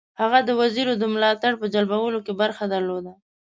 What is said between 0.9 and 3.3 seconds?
د ملاتړ په جلبولو کې برخه درلوده.